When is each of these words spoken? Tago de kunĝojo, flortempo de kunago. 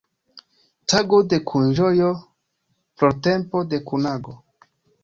Tago 0.93 1.19
de 1.33 1.39
kunĝojo, 1.51 2.09
flortempo 3.03 3.67
de 3.75 3.83
kunago. 3.93 4.37